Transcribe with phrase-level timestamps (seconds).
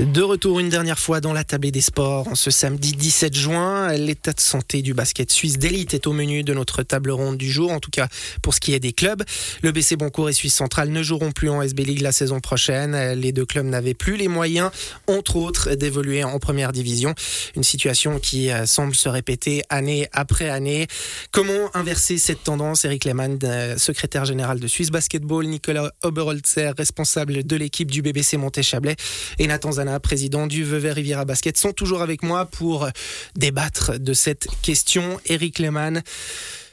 [0.00, 2.26] De retour une dernière fois dans la table des sports.
[2.34, 6.52] Ce samedi 17 juin, l'état de santé du basket suisse d'élite est au menu de
[6.52, 8.08] notre table ronde du jour, en tout cas
[8.42, 9.22] pour ce qui est des clubs.
[9.62, 13.12] Le BC Boncourt et Suisse Centrale ne joueront plus en SB League la saison prochaine.
[13.12, 14.70] Les deux clubs n'avaient plus les moyens,
[15.06, 17.14] entre autres, d'évoluer en première division.
[17.54, 20.88] Une situation qui euh, semble se répéter année après année.
[21.30, 22.84] Comment inverser cette tendance?
[22.84, 28.36] Eric Lehmann, euh, secrétaire général de Suisse Basketball, Nicolas Oberholzer, responsable de l'équipe du BBC
[28.38, 28.96] Monté-Chablais
[29.38, 32.88] et Nathan président du Vevey Riviera Basket, sont toujours avec moi pour
[33.36, 35.20] débattre de cette question.
[35.26, 36.02] Eric Lehmann,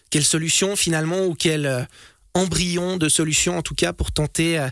[0.09, 1.81] quelle solution finalement ou quel euh,
[2.33, 4.69] embryon de solution en tout cas pour tenter euh,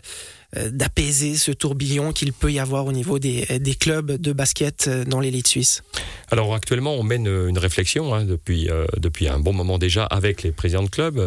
[0.54, 3.46] d'apaiser ce tourbillon qu'il peut y avoir au niveau des,
[3.78, 5.82] clubs de basket dans l'élite suisse
[6.30, 10.50] Alors actuellement, on mène une réflexion hein, depuis, depuis un bon moment déjà avec les
[10.50, 11.18] présidents de clubs,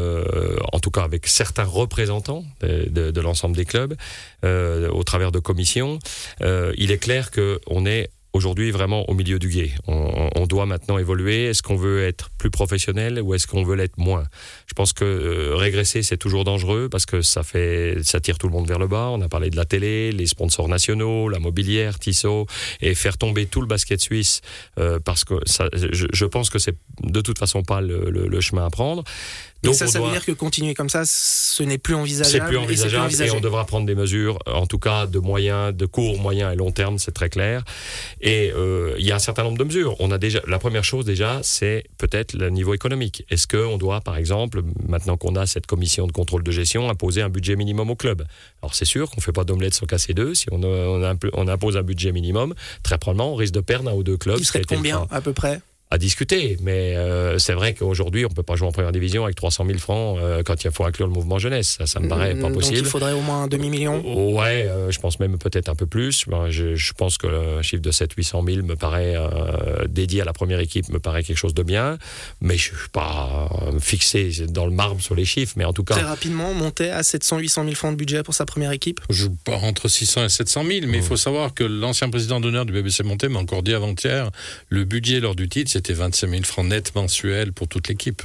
[0.72, 3.96] en tout cas avec certains représentants de l'ensemble des clubs,
[4.44, 6.00] au travers de commissions.
[6.42, 9.72] il est clair qu'on est aujourd'hui vraiment au milieu du guet.
[9.88, 11.46] On, doit maintenant évoluer.
[11.46, 14.26] Est-ce qu'on veut être plus professionnel ou est-ce qu'on veut l'être moins?
[14.68, 18.48] Je pense que euh, régresser c'est toujours dangereux parce que ça fait ça tire tout
[18.48, 19.10] le monde vers le bas.
[19.12, 22.46] On a parlé de la télé, les sponsors nationaux, la mobilière, Tissot
[22.82, 24.42] et faire tomber tout le basket suisse
[24.80, 28.70] euh, parce que ça, je, pense que c'est de toute façon pas le chemin à
[28.70, 29.04] prendre.
[29.64, 32.44] Donc ça, ça veut dire que continuer comme ça, ce n'est plus envisageable.
[32.44, 35.86] C'est plus envisageable et, on devra prendre des mesures, en tout cas de moyens, de
[35.86, 37.64] court, moyen et long terme, c'est très clair.
[38.22, 39.96] Et euh, il y a un certain nombre de mesures.
[40.00, 43.26] On a déjà la première chose déjà, c'est peut-être le niveau économique.
[43.30, 47.22] Est-ce qu'on doit, par exemple, maintenant qu'on a cette commission de contrôle de gestion, imposer
[47.22, 48.26] un budget minimum au club?
[48.62, 50.36] Alors c'est sûr qu'on fait pas d'omelette sans casser deux.
[50.36, 52.54] Si on, on, on, impose un budget minimum,
[52.84, 54.40] très probablement on risque de perdre un ou deux clubs.
[54.40, 55.62] Il serait combien à peu près?
[55.94, 56.58] À discuter.
[56.64, 59.68] Mais euh, c'est vrai qu'aujourd'hui, on ne peut pas jouer en première division avec 300
[59.68, 61.76] 000 francs euh, quand il faut inclure le mouvement jeunesse.
[61.78, 62.78] Ça, ça me paraît pas possible.
[62.78, 65.76] Donc il faudrait au moins un demi-million oh, Ouais, euh, je pense même peut-être un
[65.76, 66.26] peu plus.
[66.28, 69.16] Ben, je, je, pense que le chiffre de 700-800 000 me paraît
[69.88, 72.00] dédié à la première équipe, me paraît quelque chose de bien.
[72.42, 75.54] Mais je ne suis pas fixé dans le marbre sur les chiffres.
[75.58, 75.94] Mais en tout cas.
[75.94, 79.64] Très rapidement, monter à 700-800 000 francs de budget pour sa première équipe Je pars
[79.64, 80.88] entre 600 et 700 000.
[80.88, 84.32] Mais il faut savoir que l'ancien président d'honneur du BBC Monté m'a encore dit avant-hier
[84.70, 88.22] le budget lors du titre, c'était 25 000 francs net mensuel pour toute l'équipe.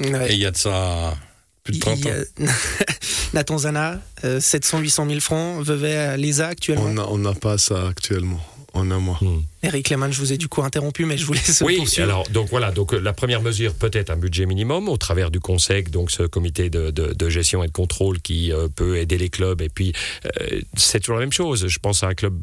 [0.00, 1.16] Et il y a de ça
[1.64, 2.10] plus de 30 ans.
[3.34, 8.40] Nathan Zana, 700-800 000 francs, Vevey, l'ESA actuellement On n'a pas ça actuellement.
[8.72, 9.18] On a moins.
[9.20, 9.40] Hmm.
[9.64, 12.50] Eric Lehmann, je vous ai du coup interrompu, mais je vous laisse oui, alors donc
[12.50, 15.82] voilà, donc euh, la première mesure peut être un budget minimum au travers du conseil,
[15.82, 19.60] donc ce comité de, de, gestion et de contrôle qui euh, peut aider les clubs.
[19.60, 19.92] Et puis
[20.24, 21.66] euh, c'est toujours la même chose.
[21.66, 22.38] Je pense à un club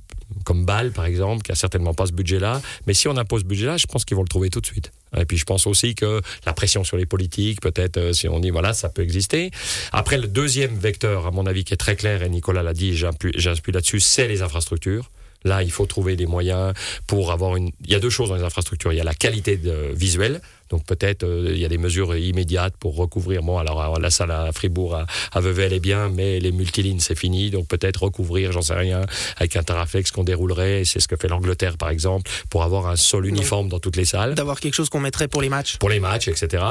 [0.48, 2.62] comme Bâle, par exemple, qui a certainement pas ce budget-là.
[2.86, 4.94] Mais si on impose ce budget-là, je pense qu'ils vont le trouver tout de suite.
[5.18, 8.40] Et puis je pense aussi que la pression sur les politiques, peut-être euh, si on
[8.40, 9.52] dit voilà, ça peut exister.
[9.92, 12.96] Après, le deuxième vecteur, à mon avis, qui est très clair, et Nicolas l'a dit,
[12.96, 15.12] j'appuie là-dessus, c'est les infrastructures.
[15.44, 16.74] Là, il faut trouver des moyens
[17.08, 17.72] pour avoir une.
[17.84, 18.94] Il y a deux choses dans les infrastructures.
[18.94, 19.60] Il y a la qualité
[19.94, 23.42] visuelle, donc peut-être euh, il y a des mesures immédiates pour recouvrir.
[23.44, 27.00] Bon, alors la salle à Fribourg, à, à Vevey, elle est bien, mais les multilignes,
[27.00, 27.50] c'est fini.
[27.50, 29.02] Donc peut-être recouvrir, j'en sais rien,
[29.38, 30.84] avec un taraflex qu'on déroulerait.
[30.86, 34.06] C'est ce que fait l'Angleterre, par exemple, pour avoir un sol uniforme dans toutes les
[34.06, 34.36] salles.
[34.36, 35.78] D'avoir quelque chose qu'on mettrait pour les matchs.
[35.78, 36.64] Pour les matchs, etc.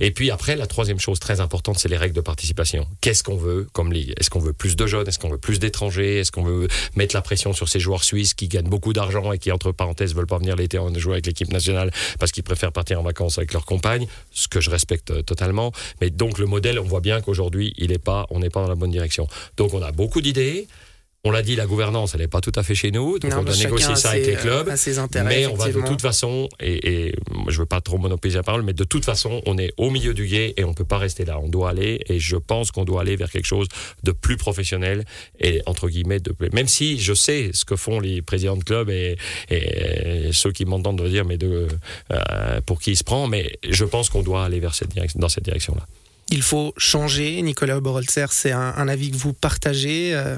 [0.00, 2.86] Et puis après, la troisième chose très importante, c'est les règles de participation.
[3.00, 4.14] Qu'est-ce qu'on veut comme ligue?
[4.18, 5.08] Est-ce qu'on veut plus de jeunes?
[5.08, 6.18] Est-ce qu'on veut plus d'étrangers?
[6.18, 9.38] Est-ce qu'on veut mettre la pression sur ces joueurs suisses qui gagnent beaucoup d'argent et
[9.38, 12.72] qui, entre parenthèses, veulent pas venir l'été en jouer avec l'équipe nationale parce qu'ils préfèrent
[12.72, 15.72] partir en vacances avec leur compagne ce que je respecte euh, totalement.
[16.00, 18.68] Mais donc le modèle, on voit bien qu'aujourd'hui, il est pas, on n'est pas dans
[18.68, 19.26] la bonne direction.
[19.56, 20.68] Donc on a beaucoup d'idées.
[21.24, 23.18] On l'a dit, la gouvernance, elle n'est pas tout à fait chez nous.
[23.18, 24.72] Donc on doit négocier ça avec les clubs.
[25.24, 27.12] mais on va de toute façon, et,
[27.48, 29.90] je ne veux pas trop monopoliser la parole, mais de toute façon, on est au
[29.90, 31.40] milieu du guet et on ne peut pas rester là.
[31.40, 33.66] On doit aller, et je pense qu'on doit aller vers quelque chose
[34.04, 35.04] de plus professionnel
[35.40, 38.88] et entre guillemets, de, même si je sais ce que font les présidents de clubs
[38.88, 39.16] et,
[40.32, 41.66] ceux qui m'entendent dire, mais de,
[42.12, 45.18] euh, pour qui il se prend, mais je pense qu'on doit aller vers cette direction,
[45.18, 45.84] dans cette direction-là.
[46.30, 47.40] Il faut changer.
[47.42, 50.14] Nicolas Borolzer, c'est un, un, avis que vous partagez.
[50.14, 50.36] Euh,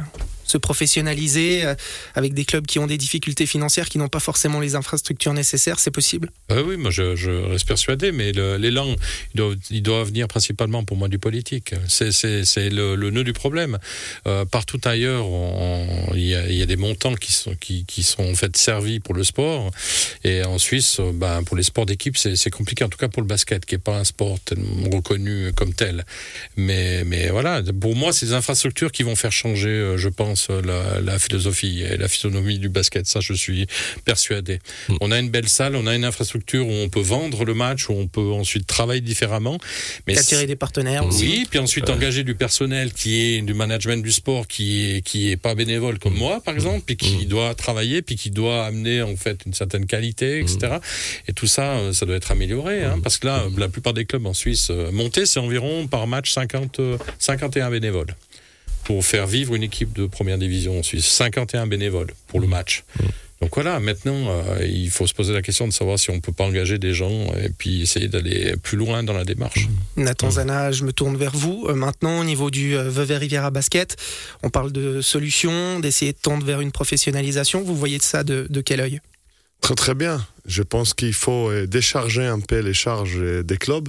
[0.51, 1.75] se professionnaliser euh,
[2.15, 5.79] avec des clubs qui ont des difficultés financières, qui n'ont pas forcément les infrastructures nécessaires,
[5.79, 6.31] c'est possible?
[6.51, 8.95] Euh, Oui, moi je, reste persuadé, mais l'élan,
[9.71, 11.75] il doit, venir principalement pour moi du politique.
[11.89, 13.79] C'est le, nœud du problème.
[14.27, 15.27] Euh, partout ailleurs,
[16.15, 17.85] il y, a des montants qui sont, qui,
[18.19, 19.71] en fait servis pour le sport.
[20.25, 23.29] Et en Suisse, ben, pour les sports d'équipe, c'est compliqué, en tout cas pour le
[23.29, 24.39] basket, qui n'est pas un sport
[24.93, 26.05] reconnu comme tel.
[26.57, 31.01] Mais, mais voilà, pour moi, c'est les infrastructures qui vont faire changer, je pense, la,
[31.01, 33.07] la, philosophie et la physionomie du basket.
[33.07, 33.67] Ça, je suis
[34.05, 34.59] persuadé.
[34.89, 34.97] Mm.
[35.01, 37.89] On a une belle salle, on a une infrastructure où on peut vendre le match,
[37.89, 39.59] où on peut ensuite travailler différemment.
[40.07, 41.25] Mais Attirer des partenaires aussi.
[41.25, 45.31] oui, puis ensuite engager du personnel qui est du management du sport, qui est qui
[45.31, 49.03] est pas bénévole comme moi, par exemple, puis qui doit travailler, puis qui doit amener
[49.03, 50.79] en fait une certaine qualité, etc.
[51.29, 54.05] Et tout ça, euh, ça doit être amélioré, hein, parce que là, la plupart des
[54.05, 58.15] clubs en Suisse euh, montés, c'est environ par match 50, euh, 51 bénévoles
[58.85, 61.07] pour faire vivre une équipe de première division en Suisse.
[61.07, 62.85] 51 bénévoles pour le match.
[63.41, 66.33] Donc voilà, maintenant, euh, il faut se poser la question de savoir si on peut
[66.33, 69.67] pas engager des gens et puis essayer d'aller plus loin dans la démarche.
[69.97, 71.67] Nathan Zana, je me tourne vers vous.
[71.69, 73.97] Euh, maintenant, au niveau du euh, Vevey Riviera Basket,
[74.43, 77.63] on parle de solutions, d'essayer de tendre vers une professionnalisation.
[77.63, 79.01] Vous voyez de ça de, de quel œil?
[79.63, 80.27] Très très bien.
[80.45, 83.89] Je pense qu'il faut euh, décharger un peu les charges des clubs,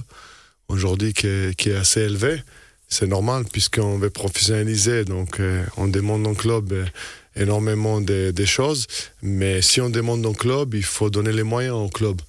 [0.68, 2.40] aujourd'hui qui est, qui est assez élevé.
[2.92, 6.84] C'est normal puisqu'on veut professionnaliser, donc euh, on demande au club euh,
[7.36, 8.86] énormément de, choses.
[9.22, 12.20] Mais si on demande au club, il faut donner les moyens au club.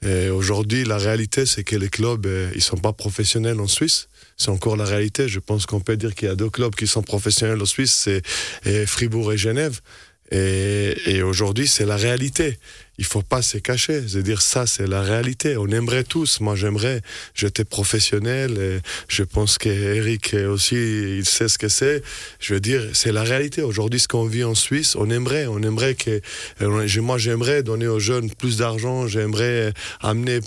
[0.00, 4.08] Et aujourd'hui, la réalité, c'est que les clubs, euh, ils sont pas professionnels en Suisse.
[4.38, 5.28] C'est encore la réalité.
[5.28, 7.92] Je pense qu'on peut dire qu'il y a deux clubs qui sont professionnels en Suisse,
[7.92, 9.82] c'est Fribourg et Genève.
[10.30, 12.58] Et, et aujourd'hui, c'est la réalité.
[12.98, 14.02] Il faut pas se cacher.
[14.08, 15.56] C'est-à-dire, ça, c'est la réalité.
[15.58, 16.40] On aimerait tous.
[16.40, 17.02] Moi, j'aimerais.
[17.34, 18.80] J'étais professionnel.
[19.08, 20.76] Je pense qu'Eric aussi,
[21.18, 22.02] il sait ce que c'est.
[22.40, 23.60] Je veux dire, c'est la réalité.
[23.62, 25.46] Aujourd'hui, ce qu'on vit en Suisse, on aimerait.
[25.46, 26.22] On aimerait que.
[26.62, 29.06] euh, Moi, j'aimerais donner aux jeunes plus d'argent.
[29.06, 30.40] J'aimerais amener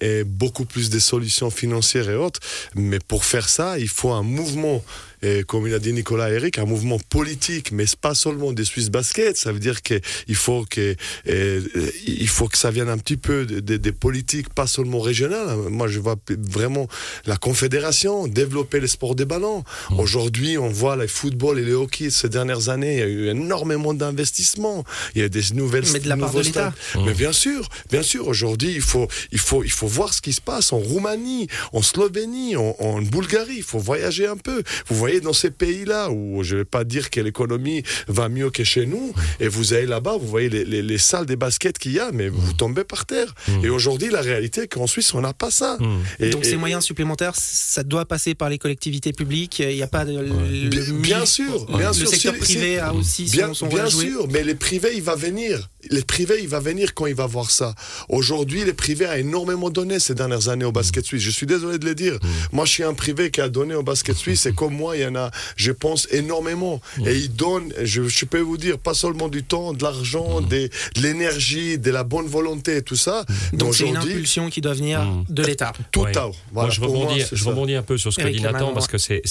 [0.00, 2.38] et beaucoup plus de solutions financières et autres.
[2.76, 4.84] Mais pour faire ça, il faut un mouvement
[5.26, 8.64] et comme il a dit Nicolas Eric, un mouvement politique, mais c'est pas seulement des
[8.64, 9.36] Suisses basket.
[9.36, 10.94] Ça veut dire qu'il faut que
[11.28, 11.60] euh,
[12.06, 15.56] il faut que ça vienne un petit peu des de, des politiques, pas seulement régionales.
[15.68, 16.86] Moi, je vois vraiment
[17.26, 19.64] la confédération développer les sports des ballons.
[19.98, 22.94] Aujourd'hui, on voit le football et le hockey ces dernières années.
[22.94, 24.84] Il y a eu énormément d'investissements.
[25.14, 25.84] Il y a des nouvelles.
[25.92, 26.72] Mais de la part de l'État.
[27.04, 28.28] Mais bien sûr, bien sûr.
[28.28, 31.82] Aujourd'hui, il faut, il faut, il faut voir ce qui se passe en Roumanie, en
[31.82, 33.56] Slovénie, en, en Bulgarie.
[33.58, 34.62] Il faut voyager un peu.
[34.88, 38.64] Vous voyez dans ces pays-là où je vais pas dire que l'économie va mieux que
[38.64, 41.92] chez nous, et vous allez là-bas, vous voyez les, les, les salles des baskets qu'il
[41.92, 43.34] y a, mais vous tombez par terre.
[43.62, 45.78] Et aujourd'hui, la réalité est qu'en Suisse, on n'a pas ça.
[46.20, 49.58] Et, Donc et- ces moyens supplémentaires, ça doit passer par les collectivités publiques.
[49.60, 50.82] Il n'y a pas de, le, Bien,
[51.18, 52.08] bien sûr, bien le sûr.
[52.08, 55.02] secteur Si- privé si- a aussi bien, son, son bien sûr, mais les privés, il
[55.02, 55.68] va venir.
[55.90, 57.74] Les privés, il va venir quand il va voir ça.
[58.08, 61.22] Aujourd'hui, les privés a énormément donné ces dernières années au basket suisse.
[61.22, 62.18] Je suis désolé de le dire.
[62.52, 65.02] Moi, je suis un privé qui a donné au basket suisse et comme moi, il
[65.02, 66.80] y en a, je pense, énormément.
[67.06, 70.68] Et il donne, je, je peux vous dire, pas seulement du temps, de l'argent, des-
[70.68, 73.24] de l'énergie, de la bonne volonté et tout ça.
[73.52, 75.24] Mais Donc c'est une impulsion qui doit venir Mm.
[75.28, 75.72] de l'État.
[75.92, 76.16] tout Ouais.
[76.16, 78.36] à Voilà, moi, je moi, rebondis, c'est je rebondis un peu sur ce que Eric
[78.36, 79.22] dit Nathan, parce que c'est-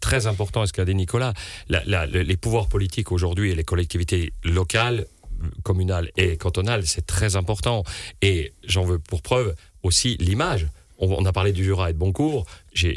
[0.00, 1.34] très important ce qu'a dit Nicolas.
[1.68, 5.06] La- la- le- les pouvoirs politiques aujourd'hui et les collectivités locales,
[5.62, 7.84] communales et cantonales, c'est très important.
[8.22, 10.66] Et j'en veux pour preuve aussi l'image.
[10.98, 12.46] On, on a parlé du Jura et de Boncourt.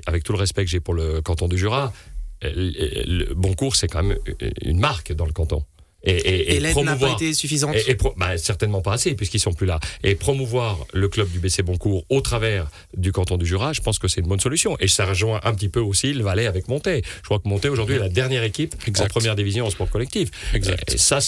[0.05, 1.93] Avec tout le respect que j'ai pour le canton du Jura,
[2.55, 4.17] le, Boncourt, c'est quand même
[4.61, 5.63] une marque dans le canton.
[6.05, 7.75] Et, et, Et l'aide n'a pas promouvoir- été suffisante.
[7.75, 9.79] et, et pro- bah, certainement pas assez, puisqu'ils sont plus là.
[10.03, 13.99] Et promouvoir le club du BC Boncourt au travers du canton du Jura, je pense
[13.99, 14.75] que c'est une bonne solution.
[14.81, 17.03] Et ça rejoint un petit peu aussi le Valais avec Monté.
[17.19, 19.05] Je crois que Monté aujourd'hui est la dernière équipe Exact.
[19.05, 20.29] en première division en sport collectif.
[20.53, 20.93] Exact.
[20.93, 21.19] Et ça,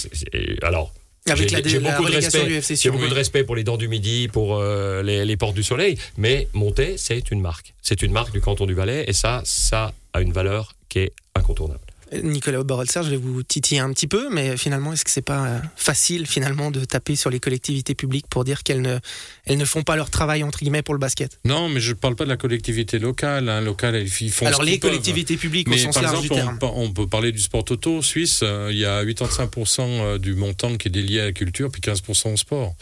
[0.61, 0.93] alors.
[1.27, 2.45] Avec j'ai- la, j'ai la beaucoup de respect.
[2.45, 2.93] du FC J'ai Sion.
[2.93, 5.97] beaucoup de respect pour les Dents du Midi, pour euh, les, les Portes du Soleil,
[6.17, 7.73] mais Monté, c'est une marque.
[7.81, 11.13] C'est une marque du canton du Valais, et ça, ça a une valeur qui est
[11.35, 11.79] incontournable.
[12.23, 15.47] Nicolas Borelser, je vais vous titiller un petit peu, mais finalement, est-ce que c'est pas
[15.47, 18.99] euh, facile finalement de taper sur les collectivités publiques pour dire qu'elles ne,
[19.45, 21.39] elles ne font pas leur travail entre guillemets pour le basket?
[21.45, 23.49] Non, mais je ne parle pas de la collectivité locale.
[23.49, 23.59] Hein.
[23.61, 24.91] Locale, ils font Alors ce les peuvent.
[24.91, 26.73] collectivités publiques au Mais sens par large exemple, du on, terme.
[26.77, 28.41] on peut parler du sport auto suisse.
[28.43, 32.33] euh, il y a 85% du montant qui est délié à la culture, puis 15%
[32.33, 32.75] au sport.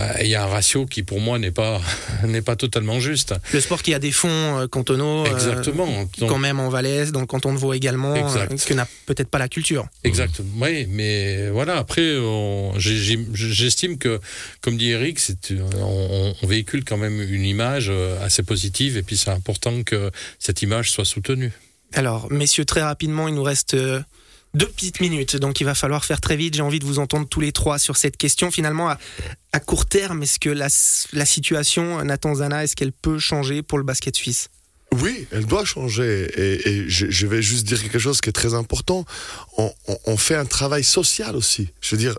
[0.00, 1.80] Euh, Il y a un ratio qui, pour moi, n'est pas
[2.26, 3.34] n'est pas totalement juste.
[3.52, 4.28] Le sport qui a des fonds
[4.60, 5.86] euh, cantonaux, euh, Exactement.
[5.86, 9.28] Donc, quand même en Valais, dans le canton de Vaud également, euh, que n'a peut-être
[9.28, 9.88] pas la culture.
[10.04, 10.40] Exact.
[10.56, 11.76] Oui, mais voilà.
[11.76, 12.16] Après,
[12.76, 14.20] j'estime que,
[14.60, 15.20] comme dit Eric,
[15.80, 17.90] on, on véhicule quand même une image
[18.22, 21.52] assez positive, et puis c'est important que cette image soit soutenue.
[21.94, 23.76] Alors, messieurs, très rapidement, il nous reste
[24.54, 26.54] deux petites minutes, donc il va falloir faire très vite.
[26.54, 28.50] J'ai envie de vous entendre tous les trois sur cette question.
[28.50, 28.94] Finalement,
[29.52, 30.68] à, court terme, est-ce que la,
[31.12, 34.48] la situation, Nathan Zana, est-ce qu'elle peut changer pour le basket suisse?
[34.92, 36.28] Oui, elle doit changer.
[36.36, 39.04] Et, je, je vais juste dire quelque chose qui est très important.
[39.58, 41.68] on, on, on fait un travail social aussi.
[41.80, 42.16] Je veux dire,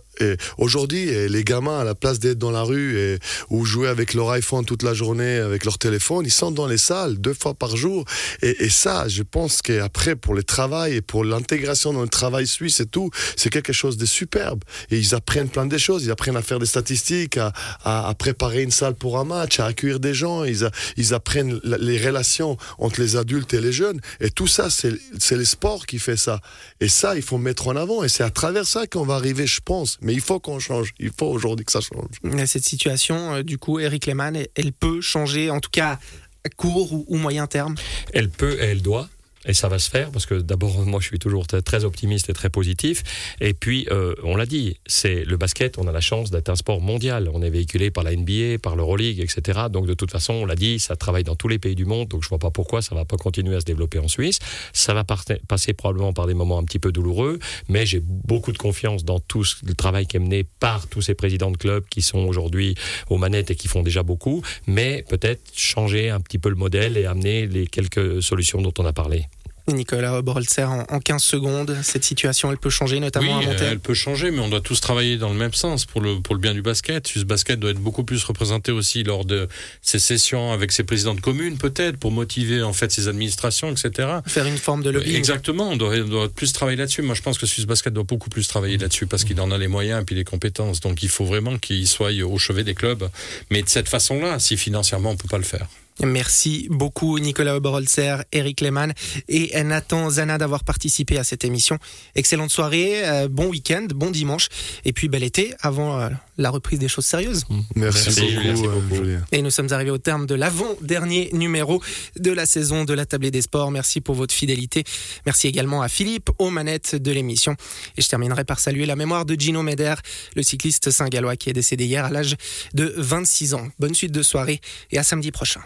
[0.58, 4.30] aujourd'hui, les gamins, à la place d'être dans la rue et, ou jouer avec leur
[4.32, 7.76] iPhone toute la journée, avec leur téléphone, ils sont dans les salles deux fois par
[7.76, 8.06] jour.
[8.42, 12.80] Et, ça, je pense qu'après, pour le travail et pour l'intégration dans le travail suisse
[12.80, 14.64] et tout, c'est quelque chose de superbe.
[14.92, 16.06] Et ils apprennent plein de choses.
[16.06, 19.66] Ils apprennent à faire des statistiques, à, à, préparer une salle pour un match, à
[19.66, 20.44] accueillir des gens.
[20.44, 24.00] Ils, apprennent les relations entre les adultes et les jeunes.
[24.20, 26.40] Et tout ça, c'est c'est le sport qui fait ça.
[26.80, 28.04] Et ça, il faut mettre en avant.
[28.04, 29.98] Et c'est à travers ça qu'on va arriver, je pense.
[30.02, 30.94] Mais il faut qu'on change.
[31.00, 32.46] Il faut aujourd'hui que ça change.
[32.48, 36.00] Cette situation, euh, du coup, Eric Lehmann, elle- elle peut changer, en tout cas
[36.46, 37.76] à court ou, ou moyen terme?
[38.14, 39.10] Elle peut et elle doit.
[39.50, 42.34] Et ça va se faire parce que d'abord, moi, je suis toujours très- optimiste et
[42.34, 43.02] très positif.
[43.42, 45.80] Et puis, euh, on l'a dit, c'est le basket.
[45.80, 47.32] On a la chance d'être un sport mondial.
[47.34, 49.62] On est véhiculé par la NBA, par l'Euroleague, etc.
[49.72, 52.10] Donc, de toute façon, on l'a dit, ça travaille dans tous les pays du monde.
[52.10, 54.38] Donc, je vois pas pourquoi ça va pas continuer à se développer en Suisse.
[54.72, 57.40] Ça va passer probablement par des moments un petit peu douloureux,
[57.70, 61.16] mais j'ai beaucoup de confiance dans tout le travail qui est mené par tous ces
[61.16, 62.76] présidents de clubs qui sont aujourd'hui
[63.10, 64.44] aux manettes et qui font déjà beaucoup.
[64.68, 68.86] Mais peut-être changer un petit peu le modèle et amener les quelques solutions dont on
[68.86, 69.26] a parlé.
[69.72, 73.72] Nicolas Borolzer, en, en 15 secondes, cette situation, elle peut changer, notamment Oui, à terme.
[73.72, 76.36] elle peut changer, mais on doit tous travailler dans le même sens pour le, pour
[76.36, 77.08] le bien du basket.
[77.08, 79.48] Suisse Basket doit être beaucoup plus représenté aussi lors de
[79.82, 84.08] ses sessions avec ses présidents de communes, peut-être, pour motiver en fait ses administrations, etc.
[84.26, 85.16] Faire une forme de lobbying.
[85.16, 87.02] Exactement, on doit, on doit plus travailler là-dessus.
[87.02, 89.58] Moi, je pense que Suisse Basket doit beaucoup plus travailler là-dessus parce qu'il en a
[89.58, 90.80] les moyens et puis les compétences.
[90.80, 93.10] Donc, il faut vraiment qu'il soit au chevet des clubs.
[93.52, 95.68] Mais de cette façon-là, si financièrement, on peut pas le faire.
[96.04, 98.94] Merci beaucoup Nicolas Oberholzer, Eric Lehmann
[99.28, 101.78] et Nathan Zana d'avoir participé à cette émission.
[102.16, 104.48] Excellente soirée, euh, bon week-end, bon dimanche
[104.86, 107.44] et puis bel été avant euh, la reprise des choses sérieuses.
[107.76, 109.26] Merci, Merci, beaucoup, merci euh, beaucoup.
[109.32, 111.82] Et nous sommes arrivés au terme de l'avant-dernier numéro
[112.18, 113.72] de la saison de la Tablée des Sports.
[113.72, 114.84] Merci pour votre fidélité.
[115.26, 117.56] Merci également à Philippe aux manettes de l'émission.
[117.98, 119.96] Et je terminerai par saluer la mémoire de Gino Meder,
[120.36, 122.36] le cycliste saint-gallois qui est décédé hier à l'âge
[122.74, 123.68] de 26 ans.
[123.80, 125.62] Bonne suite de soirée et à samedi prochain.